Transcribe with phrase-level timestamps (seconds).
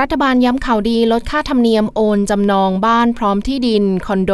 [0.00, 4.32] รัฐบาลย้ำข่าวดีลดค่าธรรมเนียมโอนจำนองบ้านพร้อมที่ดิน คอนโด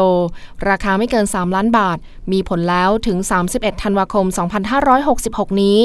[0.69, 1.99] ราคาไม่เกิน 3 ล้านบาท
[2.33, 3.19] มีผลแล้วถึง
[3.51, 4.27] 31 ธันวาคม
[4.93, 5.79] 2566 นี้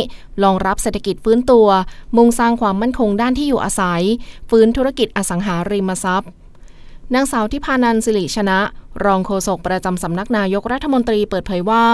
[0.43, 1.67] รองรับเศรษฐกิจฟื้นตัว
[2.15, 4.01] มุ่งสร้างความมั่นคงด้านที่อยู่อาศัย
[4.49, 6.29] ฟื้นธุรกิจอสังหาริมทรัพย์
[7.13, 8.59] นางสาวทิพานันสิริชนะ
[9.05, 11.85] รองโฆษกประจำสำนักนายกรัฐมนตรีเปิดเผยว่า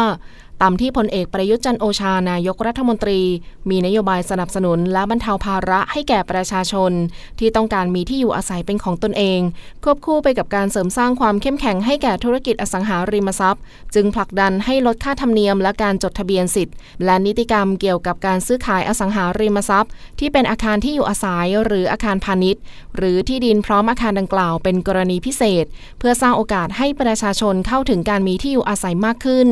[0.62, 3.22] ตามที่พลเอกประยุทธ์จันโอชานายกรัฐมนตรี
[3.70, 6.92] มีนโยบายสนับสนุนและบรรเทาภาระให้แก่ประชาชน
[7.40, 9.40] ที่ต้องการมีที่อยู่อาศัยเป็นของตนเอง
[9.84, 13.62] ควบคู่ไปกับการเสริมสร้างความเข้มแข็งให้แก่ธุรกิจอสังหาริมทรัพย์
[13.96, 16.76] จึงผลักดันให้ลดค่าธรรมเนียมและการจดทะเบียนสิทธิ์
[17.06, 22.62] และนิติกรรมเกี่ยวกับการซื้อขายอสังหาริมทรัพย์ ที่เป็นอาคารที่อยู่อาศัยหรืออาคารพาณิชย์
[22.98, 25.66] หรือที่ดินพร้อมอาคารดังกล่าวเป็นกรณีพิเศษ
[26.00, 29.48] เพื่อสร้างโอกาสให้ประชาชนเข้าถึงการมีที่อยู่อาศัยมากขึ้น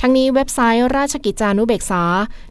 [0.00, 2.02] ทั้งนี้เว็บไซต์ราชกิจจานุเบกษา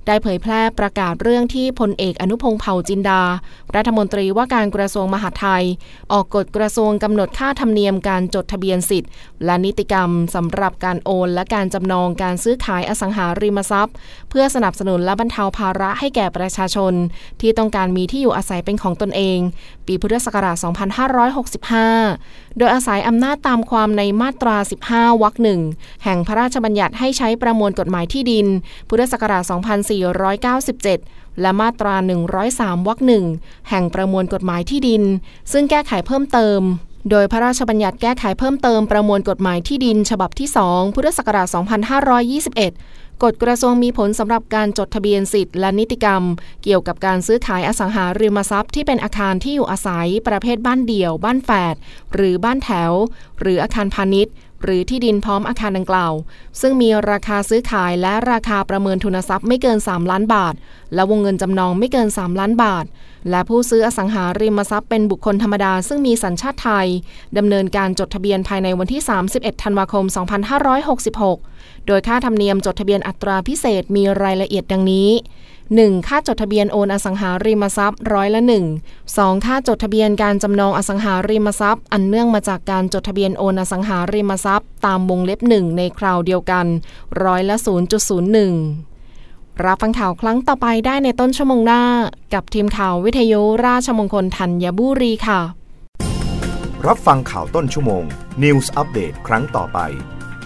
[0.07, 3.21] ได้เผยแพร่ประกาศเรื่องที่พลเอกอนุพงษ์เผ่าจินดา
[3.75, 5.63] รัฐมนตรีว่าการกระทรวงมหาดไทย
[6.11, 9.09] ออกกฎกระทรวงกำหนดค่าธรรมเนียมการจดทะเบียนสิทธิ์
[9.45, 13.95] และนิติกรรมสำหรับการโอน และการจำนองการซื้อขายอสังหาริมทรัพย์
[14.29, 16.93] เพื่อสนับสนุนและบรรเทาภาระให้แก่ประชาชน
[17.41, 19.39] ที่ต้องการมีที่อยู่อาศัยเป็นของตนเอง
[19.87, 20.57] ปีพุทธศักราช
[21.57, 24.55] 2565 โดยอาศัยอำนาจตามความในมาตรา
[24.89, 25.61] 15 วรรคหนึ่ง
[26.03, 28.47] แห่งพระราชบัญญัติให้ใช้ประมวลกฎหมายที่ดิน
[28.89, 29.43] พุทธศักราช
[30.61, 31.95] 2497 และมาตรา
[32.41, 33.25] 103 วรรคหนึ่ง
[33.69, 35.03] แห่งประมวลกฎหมายที่ดิน
[35.51, 36.61] ซึ่งแก้ไขเพิ่มเติม
[37.11, 41.47] โดยพระราชบัญญัติแก้ไขเพิ่มเติมประมวลกฎหมายที่ดิน ฉบับที่ 2 พุทธศักราช
[42.33, 46.23] 2521 กฎกระทรวงมีผลสำหรับการจดทะเบียนสิทธิ์และนิติกรรม
[46.63, 51.75] เกี่ยวกับการซื้อขายอสังหาริมทรัพย์ที่เป็นอาคารที่อยู่อาศัย ประเภทบ้านเดี่ยว บ้านแฝด
[52.13, 52.91] หรือบ้านแถว
[53.41, 56.13] หรืออาคารพาณิชย์ หรือที่ดินพร้อมอาคารดังกล่าว
[56.61, 60.53] ซึ่งมีราคาซื้อขายและราคาประเมินทุนทรัพย์ไม่เกิน 3 ล้านบาท
[60.93, 62.85] และวงเงินจำนองไม่เกิน 3 ล้านบาท
[63.29, 66.87] และผู้ซื้ออสังหาริมทรัพย์เป็นบุคคลธรรมดา ซึ่งมีสัญชาติไทย
[67.37, 69.01] ดำเนินการจดทะเบียนภายในวันที่
[69.33, 70.05] 31 ธันวาคม
[71.15, 75.09] 2566 โดยค่าธรรมเนียมจดทะเบียนอัตราพิเศษมีรายละเอียดดังนี้
[75.75, 76.07] 1.
[76.07, 78.53] ค่าจดทะเบียนโอนอสังหาริมทรัพย์ร้อยละ 1
[79.15, 79.45] 2.
[79.45, 86.65] ค่าจดทะเบียนการจำนองอสังหาริมทรัพย์ อันเนื่องมาจากการจดทะเบียนโอนอสังหาริมทรัพย์ ตามวงเล็บหนึ่งในคราวเดียวกัน
[87.23, 91.81] ร้อยละ 0.01 รับฟังข่าวครั้งต่อไปได้ในต้นชั่วโมงหน้า
[92.33, 95.41] กับทีมข่าววิทยุราชมงคลธัญบุรีค่ะ
[96.87, 98.03] รับฟังข่าวต้นชั่วโมง
[98.43, 99.79] News Update ครั้งต่อไป